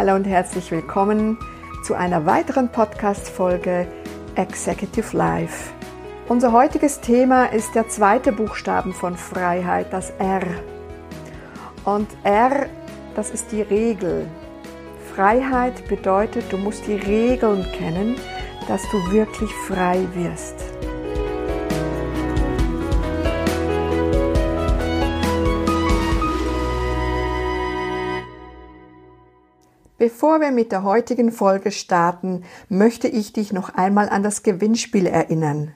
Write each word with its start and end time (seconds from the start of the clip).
Hallo 0.00 0.14
und 0.14 0.24
herzlich 0.24 0.70
willkommen 0.70 1.36
zu 1.84 1.92
einer 1.92 2.24
weiteren 2.24 2.70
Podcast-Folge 2.70 3.86
Executive 4.34 5.14
Life. 5.14 5.74
Unser 6.26 6.52
heutiges 6.52 7.02
Thema 7.02 7.52
ist 7.52 7.74
der 7.74 7.86
zweite 7.86 8.32
Buchstaben 8.32 8.94
von 8.94 9.14
Freiheit, 9.14 9.92
das 9.92 10.08
R. 10.18 10.40
Und 11.84 12.08
R, 12.24 12.70
das 13.14 13.28
ist 13.28 13.52
die 13.52 13.60
Regel. 13.60 14.26
Freiheit 15.14 15.86
bedeutet, 15.86 16.50
du 16.50 16.56
musst 16.56 16.86
die 16.86 16.94
Regeln 16.94 17.66
kennen, 17.76 18.16
dass 18.68 18.80
du 18.90 19.12
wirklich 19.12 19.52
frei 19.68 20.06
wirst. 20.14 20.69
Bevor 30.00 30.40
wir 30.40 30.50
mit 30.50 30.72
der 30.72 30.82
heutigen 30.82 31.30
Folge 31.30 31.70
starten, 31.70 32.42
möchte 32.70 33.06
ich 33.06 33.34
dich 33.34 33.52
noch 33.52 33.74
einmal 33.74 34.08
an 34.08 34.22
das 34.22 34.42
Gewinnspiel 34.42 35.04
erinnern. 35.04 35.74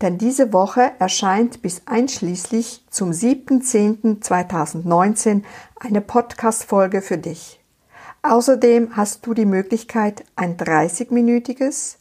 Denn 0.00 0.16
diese 0.16 0.54
Woche 0.54 0.92
erscheint 0.98 1.60
bis 1.60 1.82
einschließlich 1.84 2.86
zum 2.88 3.10
7.10.2019 3.10 5.42
eine 5.78 6.00
Podcast-Folge 6.00 7.02
für 7.02 7.18
dich. 7.18 7.60
Außerdem 8.22 8.96
hast 8.96 9.26
du 9.26 9.34
die 9.34 9.44
Möglichkeit, 9.44 10.24
ein 10.36 10.56
30-minütiges, 10.56 11.96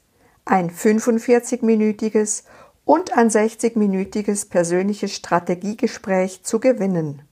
ein 0.46 0.72
45-minütiges 0.72 2.46
und 2.86 3.18
ein 3.18 3.30
60-minütiges 3.30 4.50
persönliches 4.50 5.14
Strategiegespräch 5.14 6.44
zu 6.44 6.62
gewinnen. 6.62 7.24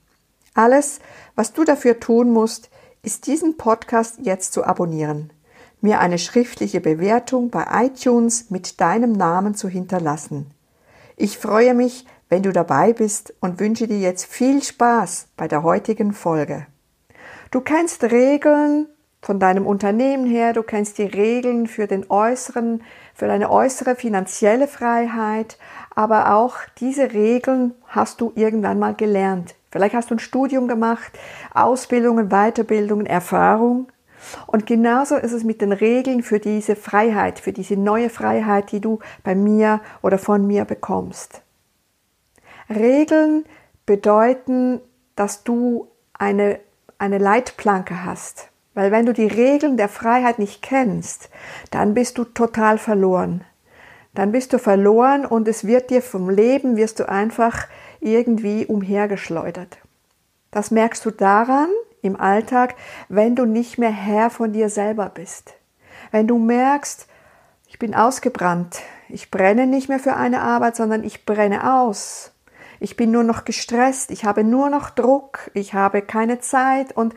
Alles, 0.52 1.00
was 1.34 1.54
du 1.54 1.64
dafür 1.64 1.98
tun 1.98 2.30
musst, 2.30 2.68
ist 3.04 3.26
diesen 3.26 3.56
Podcast 3.56 4.18
jetzt 4.22 4.52
zu 4.52 4.64
abonnieren, 4.64 5.30
mir 5.80 6.00
eine 6.00 6.18
schriftliche 6.18 6.80
Bewertung 6.80 7.50
bei 7.50 7.66
iTunes 7.84 8.50
mit 8.50 8.80
deinem 8.80 9.12
Namen 9.12 9.54
zu 9.54 9.68
hinterlassen. 9.68 10.50
Ich 11.16 11.38
freue 11.38 11.74
mich, 11.74 12.06
wenn 12.28 12.42
du 12.42 12.52
dabei 12.52 12.92
bist 12.92 13.34
und 13.40 13.60
wünsche 13.60 13.86
dir 13.86 13.98
jetzt 13.98 14.24
viel 14.24 14.62
Spaß 14.62 15.28
bei 15.36 15.46
der 15.46 15.62
heutigen 15.62 16.12
Folge. 16.12 16.66
Du 17.50 17.60
kennst 17.60 18.02
Regeln 18.04 18.88
von 19.20 19.38
deinem 19.38 19.66
Unternehmen 19.66 20.26
her, 20.26 20.52
du 20.52 20.62
kennst 20.62 20.98
die 20.98 21.04
Regeln 21.04 21.66
für 21.66 21.86
den 21.86 22.10
äußeren, 22.10 22.82
für 23.14 23.26
deine 23.26 23.50
äußere 23.50 23.96
finanzielle 23.96 24.66
Freiheit, 24.66 25.58
aber 25.94 26.34
auch 26.34 26.56
diese 26.78 27.12
Regeln 27.12 27.74
hast 27.86 28.20
du 28.20 28.32
irgendwann 28.34 28.78
mal 28.78 28.94
gelernt. 28.94 29.54
Vielleicht 29.74 29.96
hast 29.96 30.08
du 30.12 30.14
ein 30.14 30.20
Studium 30.20 30.68
gemacht, 30.68 31.18
Ausbildungen, 31.52 32.28
Weiterbildungen, 32.28 33.06
Erfahrung. 33.06 33.88
Und 34.46 34.66
genauso 34.66 35.16
ist 35.16 35.32
es 35.32 35.42
mit 35.42 35.60
den 35.60 35.72
Regeln 35.72 36.22
für 36.22 36.38
diese 36.38 36.76
Freiheit, 36.76 37.40
für 37.40 37.52
diese 37.52 37.76
neue 37.76 38.08
Freiheit, 38.08 38.70
die 38.70 38.78
du 38.78 39.00
bei 39.24 39.34
mir 39.34 39.80
oder 40.00 40.16
von 40.18 40.46
mir 40.46 40.64
bekommst. 40.64 41.42
Regeln 42.70 43.46
bedeuten, 43.84 44.80
dass 45.16 45.42
du 45.42 45.88
eine, 46.12 46.60
eine 46.98 47.18
Leitplanke 47.18 48.04
hast. 48.04 48.50
Weil 48.74 48.92
wenn 48.92 49.06
du 49.06 49.12
die 49.12 49.26
Regeln 49.26 49.76
der 49.76 49.88
Freiheit 49.88 50.38
nicht 50.38 50.62
kennst, 50.62 51.30
dann 51.72 51.94
bist 51.94 52.16
du 52.16 52.22
total 52.22 52.78
verloren. 52.78 53.42
Dann 54.14 54.30
bist 54.30 54.52
du 54.52 54.60
verloren 54.60 55.26
und 55.26 55.48
es 55.48 55.66
wird 55.66 55.90
dir 55.90 56.00
vom 56.00 56.30
Leben, 56.30 56.76
wirst 56.76 57.00
du 57.00 57.08
einfach 57.08 57.66
irgendwie 58.04 58.66
umhergeschleudert. 58.66 59.78
Das 60.50 60.70
merkst 60.70 61.04
du 61.04 61.10
daran 61.10 61.68
im 62.02 62.20
Alltag, 62.20 62.76
wenn 63.08 63.34
du 63.34 63.46
nicht 63.46 63.78
mehr 63.78 63.90
Herr 63.90 64.30
von 64.30 64.52
dir 64.52 64.68
selber 64.68 65.10
bist. 65.12 65.54
Wenn 66.10 66.28
du 66.28 66.38
merkst, 66.38 67.08
ich 67.66 67.78
bin 67.78 67.94
ausgebrannt, 67.94 68.80
ich 69.08 69.30
brenne 69.30 69.66
nicht 69.66 69.88
mehr 69.88 69.98
für 69.98 70.14
eine 70.14 70.42
Arbeit, 70.42 70.76
sondern 70.76 71.02
ich 71.02 71.24
brenne 71.24 71.74
aus. 71.74 72.32
Ich 72.78 72.96
bin 72.96 73.10
nur 73.10 73.24
noch 73.24 73.44
gestresst, 73.44 74.10
ich 74.10 74.24
habe 74.24 74.44
nur 74.44 74.68
noch 74.68 74.90
Druck, 74.90 75.50
ich 75.54 75.74
habe 75.74 76.02
keine 76.02 76.40
Zeit 76.40 76.96
und 76.96 77.14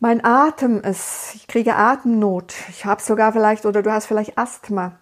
mein 0.00 0.24
Atem 0.24 0.80
ist, 0.80 1.34
ich 1.34 1.46
kriege 1.46 1.76
Atemnot, 1.76 2.54
ich 2.70 2.84
habe 2.84 3.02
sogar 3.02 3.32
vielleicht 3.32 3.64
oder 3.66 3.82
du 3.82 3.92
hast 3.92 4.06
vielleicht 4.06 4.36
Asthma 4.38 4.92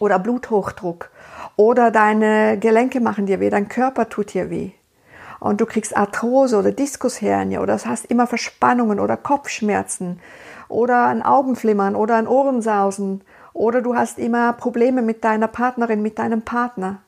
oder 0.00 0.18
Bluthochdruck 0.18 1.10
oder 1.58 1.90
deine 1.90 2.56
Gelenke 2.56 3.00
machen 3.00 3.26
dir 3.26 3.40
weh, 3.40 3.50
dein 3.50 3.68
Körper 3.68 4.08
tut 4.08 4.32
dir 4.32 4.48
weh. 4.48 4.70
Und 5.40 5.60
du 5.60 5.66
kriegst 5.66 5.96
Arthrose 5.96 6.56
oder 6.56 6.70
Diskushernie 6.70 7.58
oder 7.58 7.76
hast 7.84 8.06
immer 8.06 8.28
Verspannungen 8.28 9.00
oder 9.00 9.16
Kopfschmerzen 9.16 10.20
oder 10.68 11.06
ein 11.06 11.22
Augenflimmern 11.22 11.96
oder 11.96 12.14
ein 12.14 12.28
Ohrensausen 12.28 13.22
oder 13.54 13.82
du 13.82 13.96
hast 13.96 14.18
immer 14.18 14.52
Probleme 14.52 15.02
mit 15.02 15.24
deiner 15.24 15.48
Partnerin, 15.48 16.00
mit 16.00 16.20
deinem 16.20 16.42
Partner, 16.42 16.98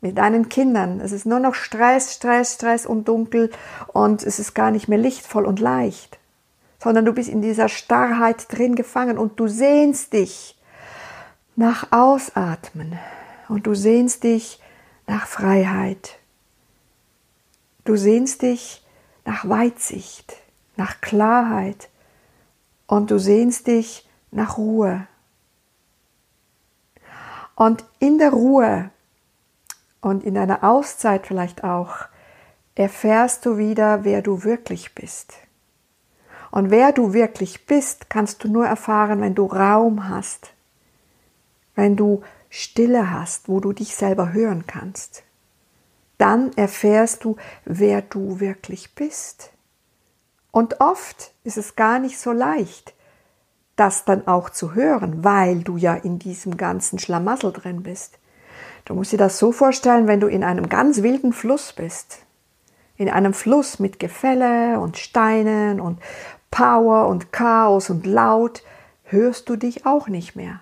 mit 0.00 0.18
deinen 0.18 0.48
Kindern. 0.48 1.00
Es 1.00 1.12
ist 1.12 1.24
nur 1.24 1.38
noch 1.38 1.54
Stress, 1.54 2.12
Stress, 2.14 2.54
Stress 2.54 2.86
und 2.86 3.06
dunkel 3.06 3.50
und 3.92 4.24
es 4.24 4.40
ist 4.40 4.54
gar 4.54 4.72
nicht 4.72 4.88
mehr 4.88 4.98
lichtvoll 4.98 5.44
und 5.44 5.60
leicht, 5.60 6.18
sondern 6.80 7.04
du 7.04 7.12
bist 7.12 7.28
in 7.28 7.42
dieser 7.42 7.68
Starrheit 7.68 8.46
drin 8.50 8.74
gefangen 8.74 9.18
und 9.18 9.38
du 9.38 9.46
sehnst 9.46 10.14
dich 10.14 10.58
nach 11.54 11.92
Ausatmen, 11.92 12.98
und 13.50 13.66
du 13.66 13.74
sehnst 13.74 14.22
dich 14.22 14.60
nach 15.08 15.26
Freiheit. 15.26 16.20
Du 17.84 17.96
sehnst 17.96 18.42
dich 18.42 18.86
nach 19.24 19.48
Weitsicht, 19.48 20.36
nach 20.76 21.00
Klarheit 21.00 21.88
und 22.86 23.10
du 23.10 23.18
sehnst 23.18 23.66
dich 23.66 24.08
nach 24.30 24.56
Ruhe. 24.56 25.08
Und 27.56 27.84
in 27.98 28.18
der 28.18 28.30
Ruhe 28.30 28.90
und 30.00 30.22
in 30.22 30.36
deiner 30.36 30.62
Auszeit 30.62 31.26
vielleicht 31.26 31.64
auch 31.64 32.06
erfährst 32.76 33.44
du 33.46 33.58
wieder, 33.58 34.04
wer 34.04 34.22
du 34.22 34.44
wirklich 34.44 34.94
bist. 34.94 35.34
Und 36.52 36.70
wer 36.70 36.92
du 36.92 37.12
wirklich 37.12 37.66
bist, 37.66 38.10
kannst 38.10 38.44
du 38.44 38.48
nur 38.48 38.66
erfahren, 38.66 39.20
wenn 39.20 39.34
du 39.34 39.46
Raum 39.46 40.08
hast, 40.08 40.52
wenn 41.74 41.96
du 41.96 42.22
Stille 42.50 43.12
hast, 43.12 43.48
wo 43.48 43.60
du 43.60 43.72
dich 43.72 43.94
selber 43.94 44.32
hören 44.32 44.66
kannst, 44.66 45.22
dann 46.18 46.52
erfährst 46.56 47.24
du, 47.24 47.36
wer 47.64 48.02
du 48.02 48.40
wirklich 48.40 48.94
bist. 48.94 49.52
Und 50.50 50.80
oft 50.80 51.32
ist 51.44 51.56
es 51.56 51.76
gar 51.76 52.00
nicht 52.00 52.18
so 52.18 52.32
leicht, 52.32 52.92
das 53.76 54.04
dann 54.04 54.26
auch 54.26 54.50
zu 54.50 54.74
hören, 54.74 55.24
weil 55.24 55.62
du 55.62 55.76
ja 55.76 55.94
in 55.94 56.18
diesem 56.18 56.56
ganzen 56.56 56.98
Schlamassel 56.98 57.52
drin 57.52 57.82
bist. 57.82 58.18
Du 58.84 58.94
musst 58.94 59.12
dir 59.12 59.16
das 59.18 59.38
so 59.38 59.52
vorstellen, 59.52 60.08
wenn 60.08 60.20
du 60.20 60.26
in 60.26 60.44
einem 60.44 60.68
ganz 60.68 61.02
wilden 61.02 61.32
Fluss 61.32 61.72
bist. 61.72 62.18
In 62.96 63.08
einem 63.08 63.32
Fluss 63.32 63.78
mit 63.78 63.98
Gefälle 63.98 64.80
und 64.80 64.98
Steinen 64.98 65.80
und 65.80 66.00
Power 66.50 67.06
und 67.06 67.32
Chaos 67.32 67.88
und 67.88 68.04
Laut 68.06 68.62
hörst 69.04 69.48
du 69.48 69.56
dich 69.56 69.86
auch 69.86 70.08
nicht 70.08 70.34
mehr. 70.34 70.60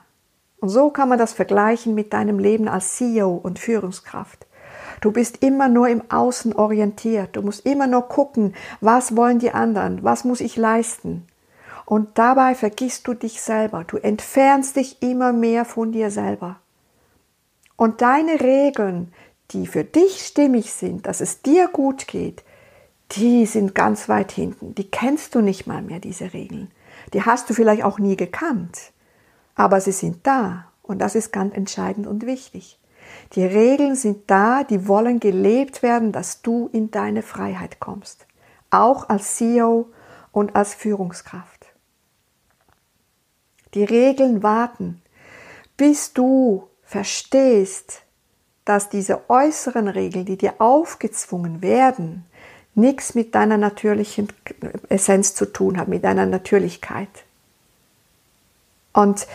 Und 0.60 0.69
so 0.69 0.91
kann 0.91 1.08
man 1.08 1.19
das 1.19 1.32
vergleichen 1.32 1.94
mit 1.94 2.12
deinem 2.12 2.38
Leben 2.38 2.69
als 2.69 2.96
CEO 2.96 3.34
und 3.34 3.58
Führungskraft. 3.58 4.46
Du 5.00 5.12
bist 5.12 5.42
immer 5.42 5.69
nur 5.69 5.88
im 5.88 6.02
Außen 6.10 6.54
orientiert. 6.54 7.36
Du 7.36 7.42
musst 7.42 7.64
immer 7.64 7.86
nur 7.86 8.08
gucken, 8.08 8.54
was 8.80 9.16
wollen 9.16 9.38
die 9.38 9.52
anderen, 9.52 10.02
was 10.02 10.24
muss 10.24 10.41
ich 10.41 10.56
leisten. 10.56 11.26
Und 11.84 12.19
dabei 12.19 12.54
vergisst 12.54 13.06
du 13.06 13.14
dich 13.14 13.41
selber. 13.41 13.84
Du 13.84 13.96
entfernst 13.96 14.76
dich 14.76 15.00
immer 15.00 15.32
mehr 15.32 15.64
von 15.64 15.92
dir 15.92 16.10
selber. 16.10 16.56
Und 17.76 18.02
deine 18.02 18.40
Regeln, 18.40 19.12
die 19.52 19.66
für 19.69 19.84
dich 19.84 20.26
stimmig 20.26 20.72
sind, 20.72 21.06
dass 21.06 21.20
es 21.20 21.42
dir 21.42 21.69
gut 21.69 22.08
geht, 22.08 22.42
die 23.12 23.46
sind 23.46 23.75
ganz 23.75 24.08
weit 24.08 24.32
hinten. 24.32 24.75
Die 24.75 24.90
kennst 24.90 25.34
du 25.34 25.40
nicht 25.40 25.66
mal 25.66 25.81
mehr, 25.81 26.00
diese 26.00 26.34
Regeln. 26.34 26.72
Die 27.14 27.22
hast 27.22 27.49
du 27.49 27.55
vielleicht 27.55 27.84
auch 27.84 28.00
nie 28.00 28.16
gekannt 28.16 28.93
aber 29.58 29.81
sie 29.82 29.93
sind 29.93 30.26
da 30.26 30.66
und 30.82 31.00
das 31.00 31.14
ist 31.14 31.32
ganz 31.32 31.55
entscheidend 31.55 32.06
und 32.06 32.25
wichtig. 32.25 32.78
Die 33.34 33.44
Regeln 33.44 33.96
sind 33.96 34.31
da, 34.31 34.64
die 34.64 34.87
wollen 34.88 35.20
gelebt 35.20 35.82
werden, 35.82 36.12
dass 36.12 36.40
du 36.43 36.70
in 36.72 36.90
deine 36.90 37.22
Freiheit 37.22 37.81
kommst, 37.81 38.26
auch 38.70 39.08
als 39.08 39.37
CEO 39.37 39.88
und 40.32 40.55
als 40.55 40.75
Führungskraft. 40.75 41.66
Die 43.75 43.84
Regeln 43.84 44.43
warten, 44.43 45.02
bis 45.76 46.12
du 46.12 46.69
verstehst, 46.84 48.02
dass 48.64 48.88
diese 48.88 49.28
äußeren 49.28 49.88
Regeln, 49.88 50.25
die 50.25 50.38
dir 50.38 50.60
aufgezwungen 50.60 51.62
werden, 51.62 52.25
nichts 52.75 53.14
mit 53.14 53.34
deiner 53.34 53.58
natürlichen 53.58 54.28
Essenz 54.88 55.34
zu 55.34 55.46
tun 55.46 55.78
haben, 55.78 55.90
mit 55.90 56.05
deiner 56.05 56.26
Natürlichkeit. 56.26 57.25
Und 58.93 59.26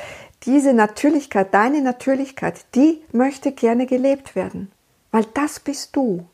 diese 0.45 0.73
Natürlichkeit, 0.73 1.53
deine 1.53 1.81
Natürlichkeit, 1.81 2.65
die 2.75 3.01
möchte 3.11 3.51
gerne 3.51 3.85
gelebt 3.85 4.35
werden, 4.35 4.71
weil 5.11 5.25
das 5.33 5.59
bist 5.59 5.95
du. 5.95 6.25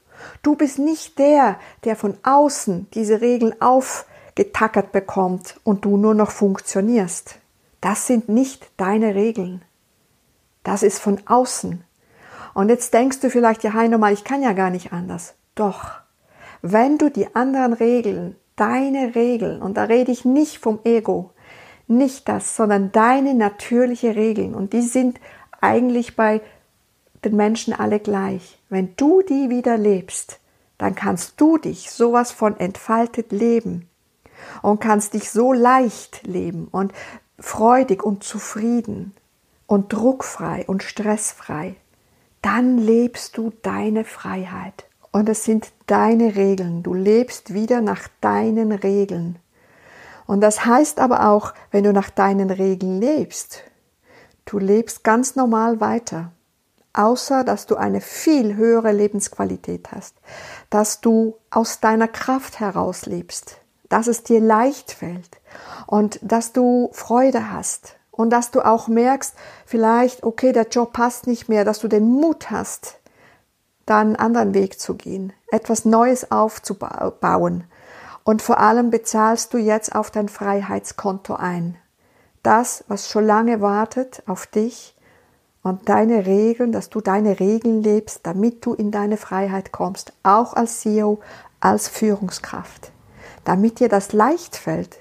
Du 0.41 0.55
bist 0.55 0.79
nicht 0.79 1.19
der, 1.19 1.59
der 1.83 1.95
von 1.95 2.17
außen 2.23 2.87
diese 2.93 3.21
Regeln 3.21 3.61
auf 3.61 4.05
getackert 4.35 4.91
bekommt 4.91 5.59
und 5.63 5.85
du 5.85 5.97
nur 5.97 6.13
noch 6.13 6.31
funktionierst. 6.31 7.39
Das 7.81 8.07
sind 8.07 8.29
nicht 8.29 8.69
deine 8.77 9.15
Regeln. 9.15 9.61
Das 10.63 10.83
ist 10.83 10.99
von 10.99 11.21
außen. 11.25 11.83
Und 12.53 12.69
jetzt 12.69 12.93
denkst 12.93 13.19
du 13.19 13.29
vielleicht, 13.29 13.63
ja, 13.63 13.73
Heino, 13.73 13.97
mal, 13.97 14.13
ich 14.13 14.23
kann 14.23 14.41
ja 14.41 14.53
gar 14.53 14.69
nicht 14.69 14.91
anders. 14.91 15.33
Doch, 15.55 15.91
wenn 16.61 16.97
du 16.97 17.09
die 17.09 17.33
anderen 17.35 17.73
Regeln, 17.73 18.35
deine 18.55 19.15
Regeln, 19.15 19.61
und 19.61 19.77
da 19.77 19.83
rede 19.83 20.11
ich 20.11 20.25
nicht 20.25 20.57
vom 20.59 20.79
Ego, 20.83 21.31
nicht 21.89 22.29
das, 22.29 22.55
sondern 22.55 22.91
deine 22.91 23.33
natürliche 23.33 24.15
Regeln, 24.15 24.55
und 24.55 24.73
die 24.73 24.81
sind 24.81 25.19
eigentlich 25.61 26.15
bei 26.15 26.41
den 27.25 27.35
Menschen 27.35 27.73
alle 27.73 27.99
gleich. 27.99 28.59
Wenn 28.69 28.95
du 28.95 29.21
die 29.21 29.49
wieder 29.49 29.77
lebst, 29.77 30.39
dann 30.77 30.95
kannst 30.95 31.39
du 31.41 31.57
dich 31.57 31.91
sowas 31.91 32.31
von 32.31 32.57
entfaltet 32.57 33.31
leben 33.31 33.89
und 34.61 34.79
kannst 34.79 35.13
dich 35.13 35.29
so 35.29 35.51
leicht 35.51 36.25
leben 36.25 36.67
und 36.71 36.93
freudig 37.37 38.03
und 38.03 38.23
zufrieden 38.23 39.13
und 39.67 39.91
druckfrei 39.91 40.63
und 40.67 40.83
stressfrei. 40.83 41.75
Dann 42.41 42.77
lebst 42.77 43.37
du 43.37 43.51
deine 43.61 44.05
Freiheit. 44.05 44.85
Und 45.11 45.27
es 45.27 45.43
sind 45.43 45.71
deine 45.87 46.35
Regeln. 46.35 46.83
Du 46.83 46.93
lebst 46.93 47.53
wieder 47.53 47.81
nach 47.81 48.07
deinen 48.21 48.71
Regeln. 48.71 49.39
Und 50.29 50.41
das 50.41 50.65
heißt 50.65 50.99
aber 50.99 51.27
auch, 51.29 51.53
wenn 51.71 51.83
du 51.83 51.91
nach 51.91 52.09
deinen 52.09 52.51
Regeln 52.51 52.99
lebst, 52.99 53.63
du 54.45 54.59
lebst 54.59 55.03
ganz 55.03 55.35
normal 55.35 55.81
weiter 55.81 56.31
außer 56.93 57.43
dass 57.43 57.65
du 57.65 57.75
eine 57.75 58.01
viel 58.01 58.55
höhere 58.55 58.91
Lebensqualität 58.91 59.91
hast, 59.91 60.15
dass 60.69 61.01
du 61.01 61.35
aus 61.49 61.79
deiner 61.79 62.07
Kraft 62.07 62.59
heraus 62.59 63.05
lebst, 63.05 63.57
dass 63.89 64.07
es 64.07 64.23
dir 64.23 64.39
leicht 64.39 64.91
fällt 64.91 65.39
und 65.87 66.19
dass 66.21 66.51
du 66.51 66.89
Freude 66.91 67.51
hast 67.51 67.95
und 68.11 68.31
dass 68.31 68.51
du 68.51 68.61
auch 68.61 68.87
merkst, 68.87 69.35
vielleicht, 69.65 70.23
okay, 70.23 70.51
der 70.51 70.67
Job 70.67 70.93
passt 70.93 71.27
nicht 71.27 71.47
mehr, 71.47 71.63
dass 71.63 71.79
du 71.79 71.87
den 71.87 72.09
Mut 72.09 72.51
hast, 72.51 72.99
da 73.85 73.99
einen 73.99 74.15
anderen 74.15 74.53
Weg 74.53 74.79
zu 74.79 74.95
gehen, 74.95 75.33
etwas 75.51 75.85
Neues 75.85 76.31
aufzubauen. 76.31 77.63
Und 78.29 78.43
vor 78.43 78.59
allem 78.59 78.91
bezahlst 78.91 79.55
du 79.55 79.57
jetzt 79.57 79.95
auf 79.95 80.11
dein 80.11 80.29
Freiheitskonto 80.29 81.33
ein. 81.33 81.77
Das, 82.43 82.83
was 82.87 83.09
schon 83.09 83.25
lange 83.25 83.59
wartet 83.59 84.21
auf 84.27 84.45
dich, 84.45 84.95
und 85.63 85.89
deine 85.89 86.27
Regeln, 86.27 86.71
dass 86.71 86.91
du 86.91 87.01
deine 87.01 87.39
Regeln 87.39 87.81
lebst, 87.81 88.19
damit 88.27 88.63
du 88.63 88.75
in 88.75 88.91
deine 88.91 89.17
Freiheit 89.17 89.71
kommst, 89.71 90.13
auch 90.21 90.53
als 90.53 90.81
CEO, 90.81 91.19
als 91.59 91.87
Führungskraft, 91.87 92.91
damit 93.45 93.79
dir 93.79 93.89
das 93.89 94.13
leicht 94.13 94.55
fällt, 94.55 94.97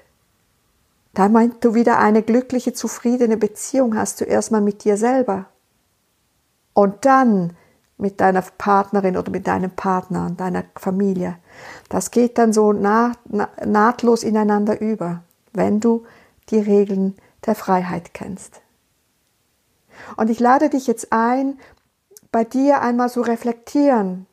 damit 1.13 1.63
du 1.63 1.75
wieder 1.75 1.99
eine 1.99 2.23
glückliche, 2.23 2.73
zufriedene 2.73 3.37
Beziehung 3.37 3.95
hast, 3.95 4.17
zuerst 4.17 4.51
mal 4.51 4.59
mit 4.59 4.83
dir 4.85 4.97
selber. 4.97 5.45
Und 6.73 7.05
dann 7.05 7.55
mit 7.99 8.21
deiner 8.21 8.41
Partnerin 8.41 9.17
oder 9.17 9.29
mit 9.29 9.45
deinem 9.45 9.71
Partner 9.71 10.25
und 10.27 10.39
deiner 10.39 10.63
Familie. 10.75 11.37
Das 11.89 12.11
geht 12.11 12.37
dann 12.37 12.53
so 12.53 12.73
naht, 12.73 13.19
nahtlos 13.65 14.23
ineinander 14.23 14.79
über, 14.79 15.23
wenn 15.53 15.79
du 15.79 16.05
die 16.49 16.59
Regeln 16.59 17.15
der 17.45 17.55
Freiheit 17.55 18.13
kennst. 18.13 18.61
Und 20.15 20.29
ich 20.29 20.39
lade 20.39 20.69
dich 20.69 20.87
jetzt 20.87 21.11
ein, 21.11 21.59
bei 22.31 22.43
dir 22.43 22.81
einmal 22.81 23.09
so 23.09 23.21
reflektieren, 23.21 24.27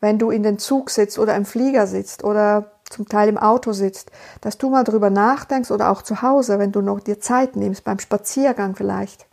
wenn 0.00 0.18
du 0.18 0.30
in 0.30 0.42
den 0.42 0.58
Zug 0.58 0.90
sitzt 0.90 1.18
oder 1.18 1.36
im 1.36 1.44
Flieger 1.44 1.86
sitzt 1.86 2.24
oder 2.24 2.72
zum 2.88 3.06
Teil 3.06 3.28
im 3.28 3.38
Auto 3.38 3.72
sitzt, 3.72 4.10
dass 4.40 4.58
du 4.58 4.70
mal 4.70 4.84
drüber 4.84 5.10
nachdenkst 5.10 5.70
oder 5.70 5.90
auch 5.90 6.02
zu 6.02 6.22
Hause, 6.22 6.58
wenn 6.58 6.72
du 6.72 6.80
noch 6.80 7.00
dir 7.00 7.20
Zeit 7.20 7.54
nimmst, 7.54 7.84
beim 7.84 7.98
Spaziergang 7.98 8.74
vielleicht, 8.74 9.26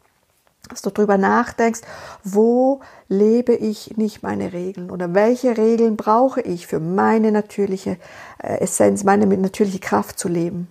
dass 0.67 0.81
du 0.81 0.89
drüber 0.89 1.17
nachdenkst, 1.17 1.81
wo 2.23 2.81
lebe 3.07 3.53
ich 3.53 3.97
nicht 3.97 4.23
meine 4.23 4.53
Regeln 4.53 4.91
oder 4.91 5.13
welche 5.13 5.57
Regeln 5.57 5.97
brauche 5.97 6.41
ich 6.41 6.67
für 6.67 6.79
meine 6.79 7.31
natürliche 7.31 7.97
äh, 8.41 8.59
Essenz, 8.59 9.03
meine 9.03 9.25
natürliche 9.25 9.79
Kraft 9.79 10.19
zu 10.19 10.27
leben? 10.27 10.67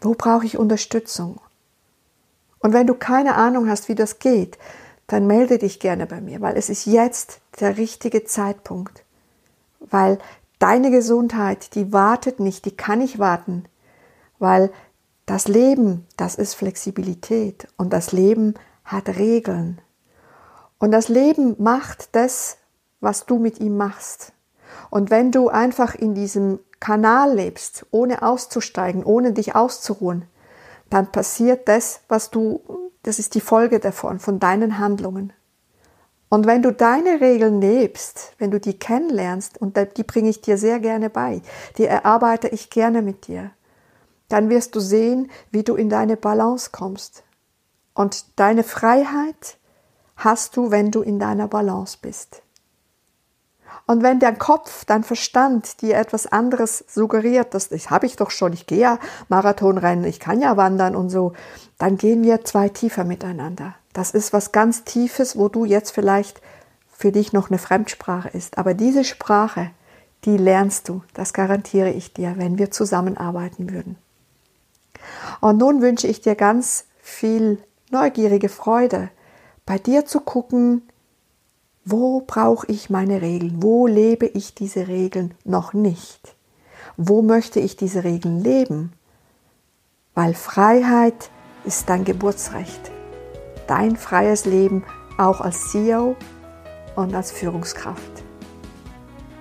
Wo 0.00 0.14
brauche 0.14 0.46
ich 0.46 0.58
Unterstützung? 0.58 1.40
Und 2.58 2.72
wenn 2.72 2.86
du 2.86 2.94
keine 2.94 3.34
Ahnung 3.34 3.68
hast, 3.68 3.88
wie 3.88 3.94
das 3.94 4.18
geht, 4.18 4.58
dann 5.06 5.26
melde 5.26 5.58
dich 5.58 5.80
gerne 5.80 6.06
bei 6.06 6.20
mir, 6.20 6.40
weil 6.40 6.56
es 6.56 6.68
ist 6.68 6.86
jetzt 6.86 7.40
der 7.60 7.76
richtige 7.76 8.24
Zeitpunkt. 8.24 9.04
Weil 9.80 10.18
deine 10.58 10.90
Gesundheit, 10.90 11.74
die 11.74 11.92
wartet 11.92 12.40
nicht, 12.40 12.64
die 12.64 12.76
kann 12.76 13.00
nicht 13.00 13.18
warten. 13.18 13.64
Weil 14.38 14.70
das 15.26 15.48
Leben, 15.48 16.06
das 16.16 16.36
ist 16.36 16.54
Flexibilität 16.54 17.68
und 17.76 17.92
das 17.92 18.12
Leben 18.12 18.54
hat 18.92 19.08
Regeln. 19.08 19.80
Und 20.78 20.90
das 20.90 21.08
Leben 21.08 21.56
macht 21.58 22.14
das, 22.14 22.58
was 23.00 23.26
du 23.26 23.38
mit 23.38 23.60
ihm 23.60 23.76
machst. 23.76 24.32
Und 24.90 25.10
wenn 25.10 25.30
du 25.30 25.48
einfach 25.48 25.94
in 25.94 26.14
diesem 26.14 26.58
Kanal 26.80 27.34
lebst, 27.34 27.86
ohne 27.90 28.22
auszusteigen, 28.22 29.04
ohne 29.04 29.32
dich 29.32 29.54
auszuruhen, 29.54 30.26
dann 30.90 31.10
passiert 31.10 31.68
das, 31.68 32.00
was 32.08 32.30
du, 32.30 32.60
das 33.02 33.18
ist 33.18 33.34
die 33.34 33.40
Folge 33.40 33.80
davon, 33.80 34.18
von 34.18 34.38
deinen 34.38 34.78
Handlungen. 34.78 35.32
Und 36.28 36.46
wenn 36.46 36.62
du 36.62 36.72
deine 36.72 37.20
Regeln 37.20 37.60
lebst, 37.60 38.32
wenn 38.38 38.50
du 38.50 38.58
die 38.58 38.78
kennenlernst, 38.78 39.60
und 39.60 39.78
die 39.96 40.02
bringe 40.02 40.30
ich 40.30 40.40
dir 40.40 40.56
sehr 40.56 40.80
gerne 40.80 41.10
bei, 41.10 41.42
die 41.76 41.84
erarbeite 41.84 42.48
ich 42.48 42.70
gerne 42.70 43.02
mit 43.02 43.26
dir, 43.26 43.50
dann 44.28 44.48
wirst 44.48 44.74
du 44.74 44.80
sehen, 44.80 45.30
wie 45.50 45.62
du 45.62 45.74
in 45.74 45.90
deine 45.90 46.16
Balance 46.16 46.70
kommst. 46.72 47.22
Und 47.94 48.38
deine 48.38 48.64
Freiheit 48.64 49.58
hast 50.16 50.56
du, 50.56 50.70
wenn 50.70 50.90
du 50.90 51.02
in 51.02 51.18
deiner 51.18 51.48
Balance 51.48 51.98
bist. 52.00 52.42
Und 53.86 54.02
wenn 54.02 54.20
dein 54.20 54.38
Kopf, 54.38 54.84
dein 54.84 55.02
Verstand 55.02 55.82
dir 55.82 55.96
etwas 55.96 56.26
anderes 56.26 56.84
suggeriert, 56.88 57.54
das, 57.54 57.68
das 57.68 57.90
habe 57.90 58.06
ich 58.06 58.16
doch 58.16 58.30
schon, 58.30 58.52
ich 58.52 58.66
gehe 58.66 58.78
ja 58.78 58.98
Marathonrennen, 59.28 60.04
ich 60.04 60.20
kann 60.20 60.40
ja 60.40 60.56
wandern 60.56 60.94
und 60.94 61.10
so, 61.10 61.32
dann 61.78 61.96
gehen 61.96 62.22
wir 62.22 62.44
zwei 62.44 62.68
tiefer 62.68 63.04
miteinander. 63.04 63.74
Das 63.92 64.12
ist 64.12 64.32
was 64.32 64.52
ganz 64.52 64.84
Tiefes, 64.84 65.36
wo 65.36 65.48
du 65.48 65.64
jetzt 65.64 65.90
vielleicht 65.90 66.40
für 66.92 67.12
dich 67.12 67.32
noch 67.32 67.50
eine 67.50 67.58
Fremdsprache 67.58 68.28
ist. 68.28 68.56
Aber 68.56 68.74
diese 68.74 69.04
Sprache, 69.04 69.70
die 70.24 70.36
lernst 70.36 70.88
du, 70.88 71.02
das 71.14 71.32
garantiere 71.32 71.90
ich 71.90 72.14
dir, 72.14 72.34
wenn 72.36 72.58
wir 72.58 72.70
zusammenarbeiten 72.70 73.70
würden. 73.72 73.98
Und 75.40 75.58
nun 75.58 75.82
wünsche 75.82 76.06
ich 76.06 76.20
dir 76.20 76.36
ganz 76.36 76.86
viel 77.00 77.58
neugierige 77.92 78.48
Freude, 78.48 79.10
bei 79.66 79.78
dir 79.78 80.06
zu 80.06 80.20
gucken, 80.20 80.82
wo 81.84 82.22
brauche 82.26 82.66
ich 82.68 82.90
meine 82.90 83.22
Regeln? 83.22 83.62
Wo 83.62 83.86
lebe 83.86 84.26
ich 84.26 84.54
diese 84.54 84.88
Regeln 84.88 85.34
noch 85.44 85.72
nicht? 85.72 86.34
Wo 86.96 87.22
möchte 87.22 87.60
ich 87.60 87.76
diese 87.76 88.04
Regeln 88.04 88.40
leben? 88.40 88.92
Weil 90.14 90.34
Freiheit 90.34 91.30
ist 91.64 91.88
dein 91.88 92.04
Geburtsrecht. 92.04 92.90
Dein 93.66 93.96
freies 93.96 94.44
Leben 94.44 94.84
auch 95.18 95.40
als 95.40 95.70
CEO 95.70 96.16
und 96.96 97.14
als 97.14 97.30
Führungskraft. 97.30 98.24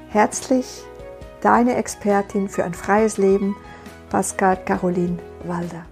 Herzlich, 0.10 0.84
deine 1.42 1.76
Expertin 1.76 2.50
für 2.50 2.64
ein 2.64 2.74
freies 2.74 3.18
Leben, 3.18 3.56
Pascal 4.10 4.58
Caroline 4.66 5.20
Walder. 5.46 5.86